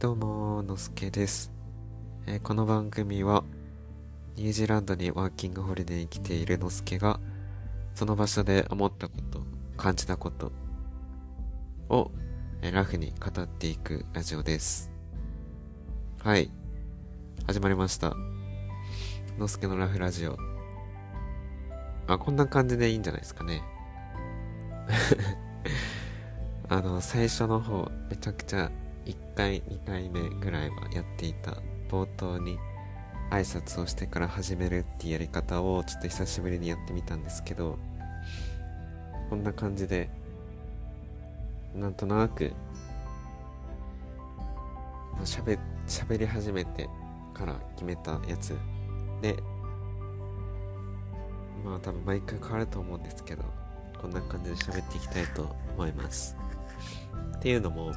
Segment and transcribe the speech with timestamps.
[0.00, 1.52] どうも、のすけです、
[2.26, 3.44] えーこの番組は、
[4.36, 7.20] ニュージーランドにワーキングホリデーに来ているのすけが、
[7.94, 9.42] その場所で思ったこと、
[9.76, 10.50] 感じたこと
[11.88, 12.10] を、
[12.62, 14.90] えーラフに語っていくラジオです。
[16.22, 16.50] はい。
[17.46, 18.14] 始まりました。
[19.38, 20.36] のすけのラフラジオ。
[22.06, 23.62] あ、こんな感じでいいんじゃないですかね。
[26.66, 28.70] あの、最初の方、めちゃくちゃ
[29.04, 31.52] 1回、2回目ぐらいはやっていた
[31.90, 32.58] 冒頭に
[33.30, 37.78] 挨拶をしてから始めるっていうやり方をちょっと久しぶりにやってみたんですけど、
[39.28, 40.08] こんな感じで、
[41.74, 42.50] なんとなく、
[45.22, 46.88] 喋、喋り始めて
[47.34, 48.56] から決めたやつ
[49.20, 49.36] で、
[51.62, 53.44] まあ多分毎回変わると思うんですけど、
[54.00, 56.34] こんな感じで喋っていきたいと思います。
[57.36, 57.92] っていうのも、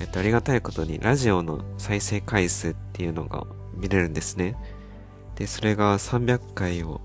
[0.00, 4.56] えっと、ありがたいことに、ラジオの再生回数っていうのが見れるんですね。
[5.36, 7.00] で、それが300回を、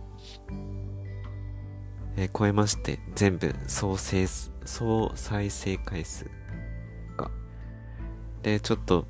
[2.15, 4.27] えー超えまして、全部総生、
[4.65, 6.25] 総再生回数
[7.17, 7.31] が。
[8.43, 9.07] で、ちょっと、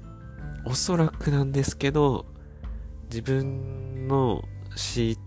[0.65, 2.25] おそらくなんですけど、
[3.09, 4.43] 自分の
[4.75, 5.17] 知っ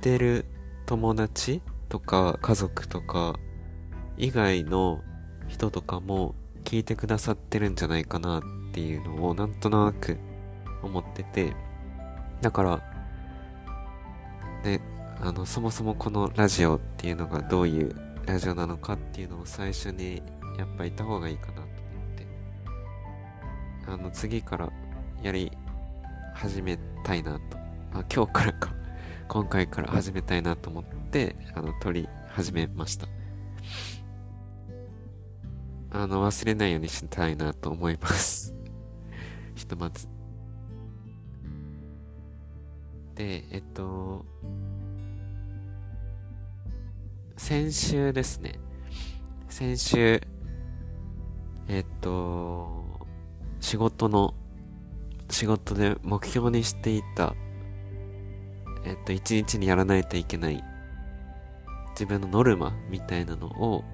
[0.00, 0.44] てる
[0.84, 3.38] 友達とか家族とか
[4.18, 5.00] 以外の
[5.52, 10.18] 人とかも聞いてくださってるんじゃないかなっていうのをなんとなく
[10.82, 11.54] 思ってて
[12.40, 12.82] だから
[14.64, 14.80] ね
[15.20, 17.94] あのそもそもこのラジオっていうのがどういう
[18.26, 20.22] ラジオなのかっていうのを最初に
[20.58, 21.68] やっぱいた方がいいかなと思っ
[22.16, 22.26] て
[23.86, 24.72] あの次から
[25.22, 25.52] やり
[26.34, 27.58] 始めたいなと。
[27.92, 28.74] あ今日からか。
[29.28, 33.06] 今回から始めたいなと思ってあの撮り始めました。
[35.94, 38.54] あの、忘れないようにしたいなと思います。
[39.54, 40.08] ひとまず。
[43.14, 44.24] で、えっと、
[47.36, 48.58] 先週ですね。
[49.50, 50.22] 先週、
[51.68, 53.06] えっと、
[53.60, 54.32] 仕事の、
[55.28, 57.34] 仕事で目標にしていた、
[58.86, 60.64] えっと、一日にやらないといけない、
[61.90, 63.84] 自分のノルマみたいなのを、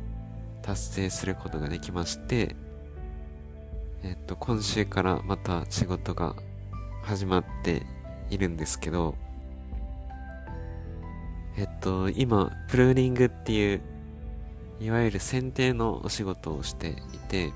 [0.68, 2.54] 達成することができまして、
[4.02, 6.36] えっと、今週からまた仕事が
[7.02, 7.86] 始まって
[8.28, 9.14] いるんですけど、
[11.56, 13.80] えっと、今、プルーニングっていう、
[14.78, 17.50] いわゆる剪定のお仕事をしていて、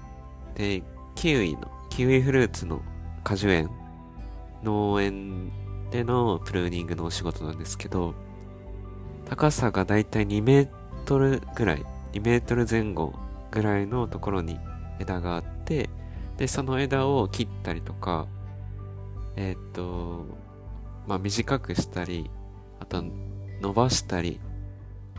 [0.55, 0.83] で、
[1.15, 2.81] キウイの、キウイフルーツの
[3.25, 3.69] 果樹園、
[4.63, 5.53] 農園
[5.91, 8.15] でのプルーニングのお仕事なんですけど、
[9.29, 10.69] 高さがだいたい2メー
[11.05, 13.15] トルぐらい2メートル前後
[13.51, 14.59] ぐらいのところに
[14.99, 15.89] 枝があって、
[16.37, 18.27] で、その枝を切ったりとか、
[19.37, 20.27] えーと、
[21.07, 22.31] まあ、短くしたり、
[22.81, 23.03] あと
[23.61, 24.41] 伸ばしたり、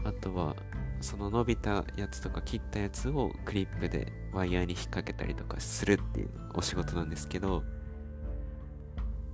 [0.04, 0.56] あとは、
[1.02, 7.64] その伸びたやつとか切ったやつをクリップでワイヤーに引っ掛けたりとかするっていうお仕事なんですけど、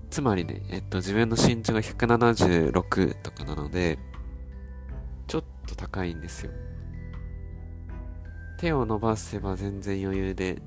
[0.09, 3.99] つまりね、えっと、自分の身長が176とかなので、
[5.27, 6.51] ちょっと高いんですよ。
[8.59, 10.61] 手を伸ばせば全然余裕で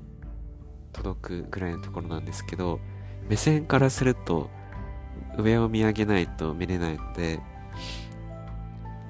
[0.93, 2.79] 届くぐらいのところなんですけど、
[3.29, 4.49] 目線からすると
[5.37, 7.39] 上を見上げないと見れないので、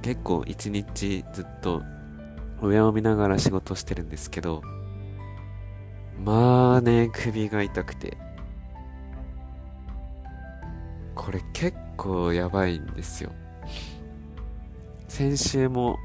[0.02, 1.82] 結構一日ずっと
[2.62, 4.62] 上を見ながら仕事してるんですけど、
[6.22, 8.18] まあね、首が痛くて。
[11.16, 13.32] これ結構やばいんですよ。
[15.08, 15.98] 先週も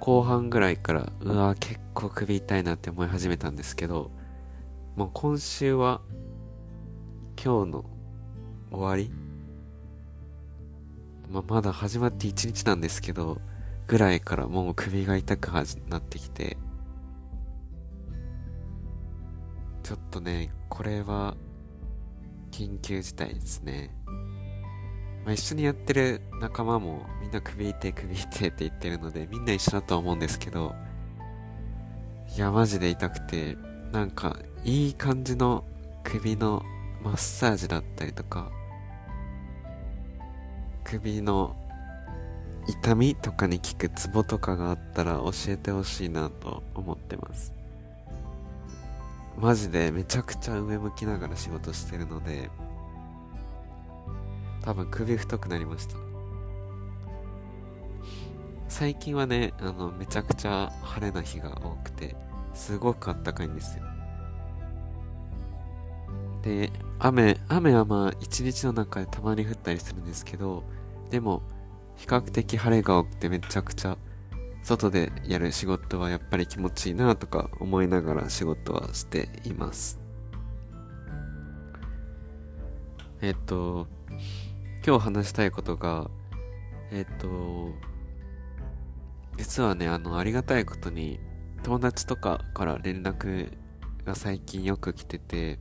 [0.00, 4.10] 後半ぐらいから、うわ結構首痛いなって思い始めたんですけど、
[4.96, 6.00] もう今週は、
[7.42, 7.84] 今日の
[8.70, 9.12] 終わり
[11.30, 13.38] まあ、まだ始まって1日なんですけど、
[13.86, 16.56] ぐらいからもう首が痛くなってきて、
[19.82, 21.36] ちょっとね、これは、
[22.50, 23.94] 緊急事態ですね。
[25.28, 30.74] まあ、一緒にやってる仲間もみんな首痛い首痛いって言ってるのでみんな一緒だとは思うんですけど
[32.34, 33.58] いやマジで痛くて
[33.92, 35.66] なんかいい感じの
[36.02, 36.62] 首の
[37.02, 38.50] マッサージだったりとか
[40.82, 41.54] 首の
[42.66, 47.52] 痛みとかに効くツボとかがあったら教えてほしいなと思ってます。
[49.38, 52.50] マジでめちゃくちゃ上向きながら仕事してるので
[54.68, 55.96] 多分首太くなりました
[58.68, 62.14] 最近はね、あの、めちゃくちゃ晴れな日が多くて、
[62.52, 63.84] すごく暖かいんですよ。
[66.42, 70.64] で、雨、雨はまあ一日の中でたまに降ったりするんですけど、
[71.08, 71.40] でも、
[71.96, 73.96] 比較的晴れが多くてめちゃくちゃ
[74.62, 79.98] 外でやる仕事はやっぱり気持ちいいなとか思いながら仕事はしています。
[83.22, 83.88] えっと、
[84.88, 86.08] 今日話したいことが、
[86.90, 87.74] えっと、
[89.36, 91.20] 実はね、あの、ありがたいことに
[91.62, 93.52] 友達とかから連絡
[94.06, 95.58] が最近よく来てて、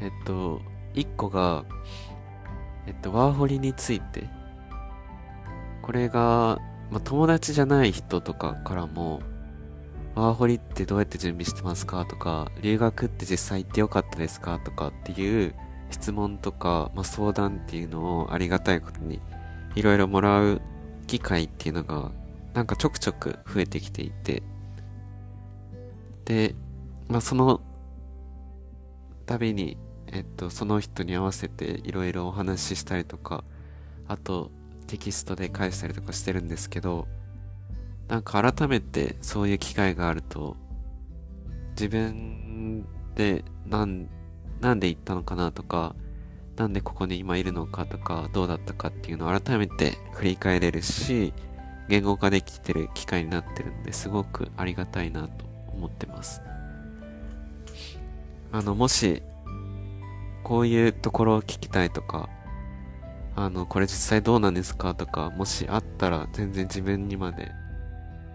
[0.00, 0.60] えっと、
[0.92, 1.64] 一個が、
[2.88, 4.28] えっと、ワーホリについて、
[5.80, 6.58] これが、
[6.90, 9.20] ま、友達じゃない人とかからも、
[10.16, 15.54] ワーホリってどうやって準備してますかとか、留学って実際行ってよかったですかとかっていう
[15.90, 19.20] 質問とか、まあ、相談っていうのをありがたいことに
[19.74, 20.60] いろいろもらう
[21.06, 22.10] 機会っていうのが
[22.54, 24.42] なんかちょくちょく増えてきていて、
[26.24, 26.54] で、
[27.08, 27.60] まあ、その
[29.26, 29.76] 度に、
[30.12, 33.44] えっと、その人に合わせていろいろお話ししたりとか、
[34.08, 34.50] あと
[34.86, 37.06] テキストで返したりとかしてるんですけど、
[38.08, 40.56] なんか改めてそういう機会があると、
[41.70, 44.08] 自分でなん
[44.60, 45.94] なんで行ったのかなとか、
[46.56, 51.34] なんでここに今いるのかとか、どうだったかっていうのを改めて振り返れるし、
[51.88, 56.42] 言語化できてる機会になってるのですごくありがたいなと思ってます。
[58.52, 59.22] あの、もし、
[60.42, 62.28] こういうところを聞きたいとか、
[63.34, 67.50] あの、これ実際どうなんですかとか、もしあったら全然自分にまで、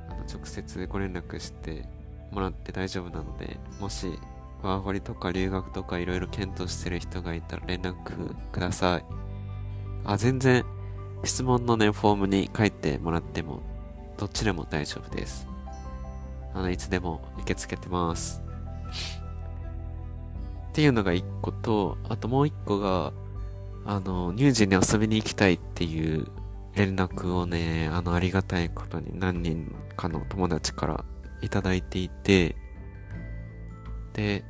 [0.10, 1.86] あの、直接ご連絡して
[2.30, 4.08] もらって大丈夫なので、もし
[4.64, 9.06] ワーホリとか留学とかいろいろ検討してる人がいたら連絡ください。
[10.06, 10.64] あ、全然
[11.24, 13.62] 質問のね、フォームに書いてもらっても、
[14.18, 15.48] どっちでも大丈夫です。
[16.54, 18.42] あの、いつでも受け付けてます。
[20.70, 23.14] っていうのが一個と、あともう一個が、
[23.86, 26.28] あの、乳児に遊びに行きたいっていう
[26.76, 31.06] 連絡をね、あの、ありがたいことに何人かの友達から
[31.42, 32.56] いただいていて、
[34.14, 34.44] で、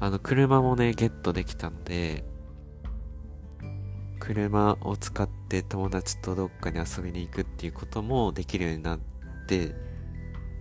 [0.00, 2.24] あの、車もね、ゲットできたので、
[4.18, 8.98] 車を使って友達とどっかに遊びに行くっていうこともできるようになっ
[9.46, 9.74] て、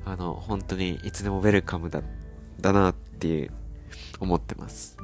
[0.05, 2.01] あの、本当にいつでもウェルカムだ、
[2.59, 3.51] だなっていう、
[4.19, 4.97] 思ってます。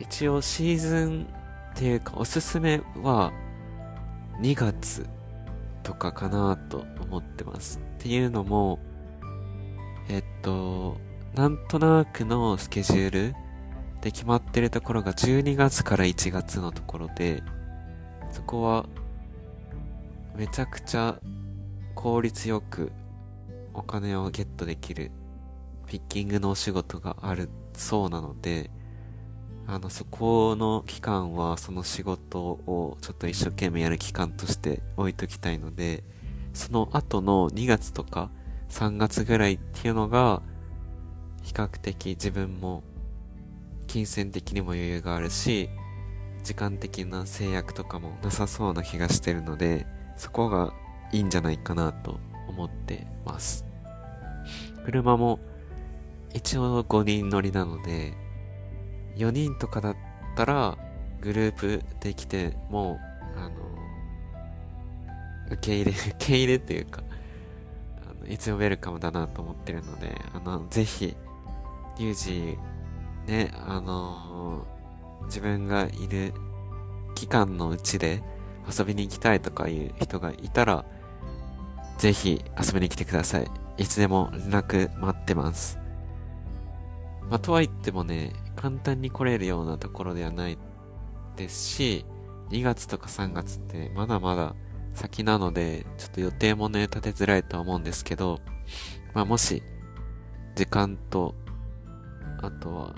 [0.00, 1.26] 一応シーズン
[1.74, 3.32] っていうかおすすめは
[4.40, 5.06] 2月
[5.82, 7.78] とかかなと思ってます。
[7.78, 8.78] っていうのも、
[10.08, 10.98] えっと、
[11.34, 13.34] なんとなくのスケジュール
[14.02, 17.42] で決まってるところが12月から1月のところで、
[18.30, 18.86] そこは
[20.36, 21.18] めちゃくちゃ
[21.94, 22.92] 効率よく
[23.72, 25.10] お金をゲットできる
[25.86, 28.70] ピッキングのお仕事があるそうなので、
[29.66, 36.04] あの、そこの期間はその仕事をちょっと一生懸命やる期間として置いときたいので、
[36.52, 38.30] その後の2月とか
[38.68, 40.42] 3月ぐらいっていうのが、
[41.42, 42.82] 比較的自分も
[43.86, 45.68] 金銭的にも余裕があるし、
[46.42, 49.86] 時間的な制約とかもなさそうな気がしてるので、
[50.16, 50.72] そこが
[51.12, 52.18] いいんじゃないかなと
[52.48, 53.66] 思ってます。
[54.84, 55.38] 車も
[56.34, 58.14] 一応5人乗りなので、
[59.16, 59.96] 4人とかだっ
[60.36, 60.78] たら
[61.20, 62.98] グループで来ても、
[63.36, 63.50] あの、
[65.52, 67.02] 受け入れ、 受け入れっていうか、
[68.10, 71.16] あのいつもウェルカムだなと思ってるので、あの、ぜひ、
[72.02, 72.58] リュウジ、
[73.32, 76.34] ね、あのー、自分がいる
[77.14, 78.24] 期間のうちで
[78.68, 80.84] 遊びに行きたいとかいう人がいたら、
[81.98, 83.48] ぜひ遊びに来てください。
[83.78, 85.78] いつでも連絡待ってます。
[87.30, 90.58] まあ、とは言ってもね、簡単に来れるようなところではない
[91.36, 92.04] ですし、
[92.50, 94.56] 2月とか3月ってまだまだ
[94.96, 98.40] 先なので、ちょっと予定もね、立てづらいとは思うんですけど、
[99.14, 99.62] まあ、もし、
[100.56, 101.36] 時間と
[102.42, 102.94] あとは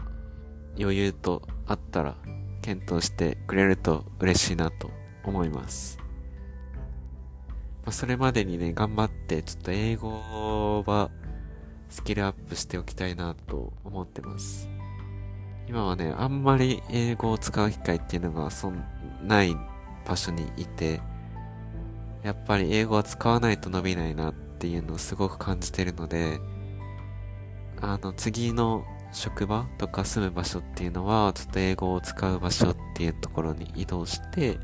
[0.78, 2.16] 余裕とあったら
[2.62, 4.90] 検討してくれると嬉しいなと
[5.22, 5.98] 思います。
[7.84, 11.10] まあ、それまでにね、頑張ってちょっと英語は
[11.90, 14.68] スキルアップしておきたいなと思ってます。
[15.68, 18.82] 今はね、あんまり英語を使う機会っていうのがそん
[19.22, 19.54] ない
[20.06, 21.00] 場所にいて、
[22.22, 26.40] やっぱり英語は使わないと伸びないなっていうのをすごく感じてるので、
[27.82, 34.58] あの次の職場とか住む場所っていうのは、ちょっと英語を使う場所っていうところに移動して、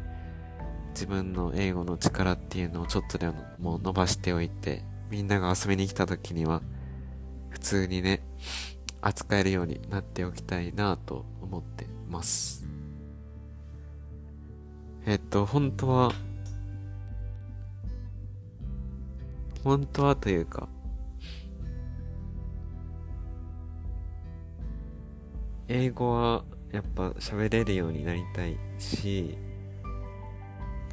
[0.92, 6.62] 自分の英語の力っていうのをちょっとでも伸ばしておいて、みんなが遊びに来た時には、
[7.50, 8.22] 普通にね、
[9.00, 12.66] 扱えるようになっておきたいなと思ってます。
[15.06, 16.12] えっと、本当は、
[19.62, 20.68] 本当はというか、
[25.72, 29.38] 英語はやっぱ喋れるようになりたいし、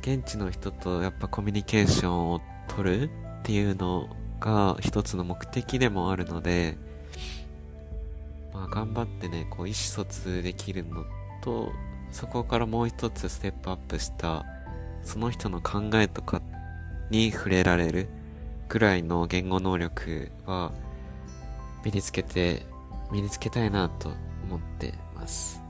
[0.02, 3.10] 現地の人とやっぱコミュニケーションを取るっ
[3.42, 4.08] ていうの
[4.40, 6.78] が一つの目的でもあるので、
[8.54, 11.06] まあ頑張ってね、こう意思疎通できるの
[11.42, 11.72] と、
[12.12, 14.46] そこからもう一つステップアップした、
[15.02, 16.40] その人の考えとか
[17.10, 18.10] に触れられる
[18.70, 20.72] くらいの言語能力は
[21.84, 22.68] 身につけて、
[23.12, 24.12] 身につけたいなと
[24.48, 25.62] 思ってます。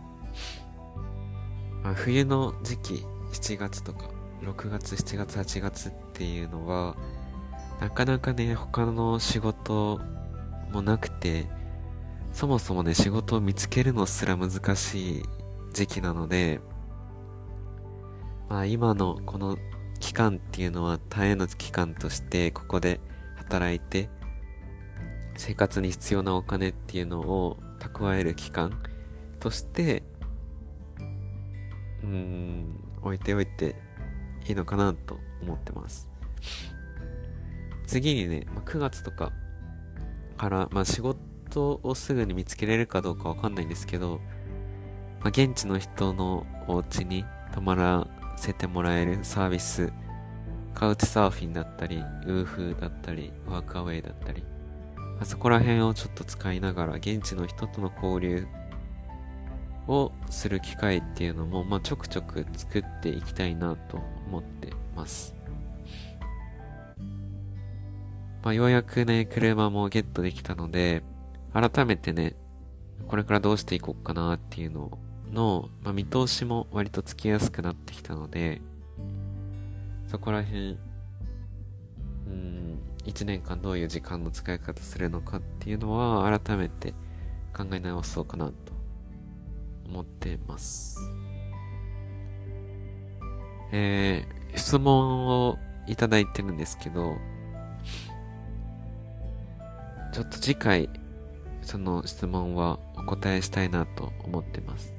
[1.84, 4.10] まあ、冬の時期、7月とか、
[4.41, 6.96] 6月、7月、8月っていうのは、
[7.79, 10.00] なかなかね、他の仕事
[10.72, 11.48] もなくて、
[12.34, 15.24] そもそもね、仕事を見つけるのすら難しい
[15.74, 16.60] 時期なので、
[18.50, 19.57] まあ今のこの
[20.00, 23.00] 期間っていうのは大変の期間としてここで
[23.36, 24.10] 働いて
[25.36, 28.79] 生活に必要なお金っていうのを蓄える期間
[29.39, 30.03] として
[32.03, 33.75] うん置いておいて
[34.48, 36.10] いいのかなと思ってます。
[37.86, 39.31] 次にね、まあ、9月とか
[40.38, 44.19] から、まあ、仕事をすぐに見つけれるかどうかわかんないんですけど、
[45.22, 49.91] まあ、現地の人のお家に泊まらせてもらえるサービス
[50.74, 54.43] カウチサーフィンだったりウーフだったりワークアウェイだったり
[55.20, 58.48] あそこら辺をちょっと使いながら現地の人との交流
[59.88, 63.98] をする機会っていうのも、まあ、ちょくちょく作っていきたいなと
[64.28, 65.34] 思ってます。
[68.44, 71.04] まあ、ようやくね、車もゲットできたので、
[71.54, 72.36] 改めてね、
[73.08, 74.98] これからどうしていこうかなっていうの
[75.32, 78.62] の、まあ、見通しも割とつきやすくなってきたので、
[80.08, 80.78] そこら辺、
[82.28, 82.67] うん、
[83.08, 86.92] 一年間どういう時間の使い方するのかっていうのは改めて
[87.56, 88.54] 考え直そうかなと
[89.88, 91.00] 思ってます。
[93.72, 97.16] えー、質問をいただいてるんですけど、
[100.12, 100.90] ちょっと次回、
[101.62, 104.94] その質問はお答えしたいなと思ってます。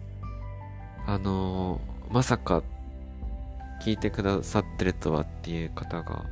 [1.06, 2.62] あのー、まさか
[3.82, 6.24] 聞いてくださってるとはっていう方が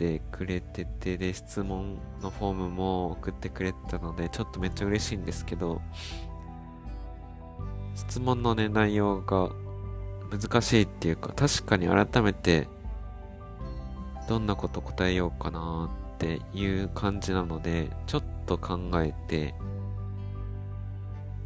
[0.00, 5.82] てくれててで質問のフォームも送ってくれてたのでちょっとめっちゃ嬉しいんですけど
[7.94, 9.50] 質問のね内容が
[10.30, 12.66] 難しいっていうか確かに改めて
[14.26, 19.54] どんなこと答えようかなっていう感じなのでちょっと考えて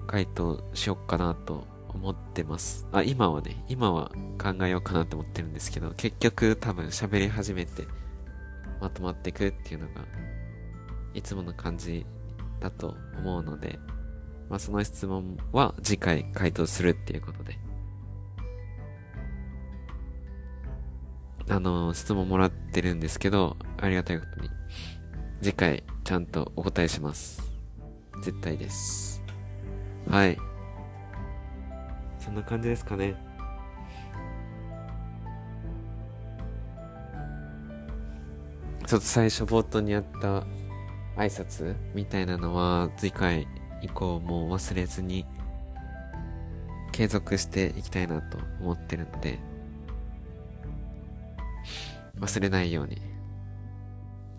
[0.06, 2.86] 回答しよっかなと思ってます。
[2.92, 7.84] あ、今はね、今は考えようかなって思ってるんですけど、結局多分喋り始めて
[8.80, 10.04] まとまっていくっていうのが、
[11.14, 12.04] いつもの感じ
[12.60, 13.78] だと思うので、
[14.48, 17.58] まあその質問は次回回答するっていうことで。
[21.48, 24.48] あの、質問もらってるんですけど、ありがたいことに、
[25.42, 27.52] 次回ちゃんとお答えします。
[28.22, 29.22] 絶対です。
[30.08, 30.38] はい。
[32.18, 33.14] そんな感じですかね。
[38.94, 40.44] ちょっと最初冒頭にあった
[41.16, 43.48] 挨拶みたいなのは次回
[43.82, 45.26] 以降も忘れずに
[46.92, 49.40] 継続していきたいなと思ってるので
[52.20, 53.02] 忘れないように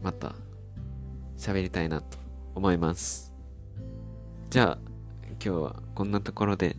[0.01, 0.33] また
[1.37, 2.17] 喋りたいなと
[2.55, 3.33] 思います。
[4.49, 4.87] じゃあ
[5.31, 6.77] 今日はこんなところで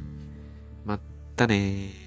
[0.86, 1.00] まっ
[1.36, 2.05] たね